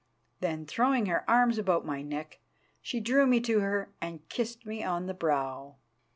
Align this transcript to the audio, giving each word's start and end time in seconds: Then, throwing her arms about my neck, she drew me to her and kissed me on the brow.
Then, 0.39 0.65
throwing 0.65 1.05
her 1.05 1.23
arms 1.29 1.59
about 1.59 1.85
my 1.85 2.01
neck, 2.01 2.39
she 2.81 2.99
drew 2.99 3.27
me 3.27 3.39
to 3.41 3.59
her 3.59 3.93
and 4.01 4.27
kissed 4.29 4.65
me 4.65 4.83
on 4.83 5.05
the 5.05 5.13
brow. 5.13 5.75